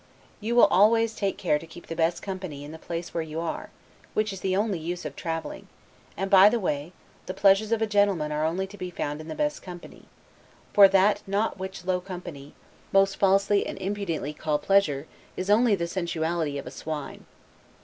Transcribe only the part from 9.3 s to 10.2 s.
best company;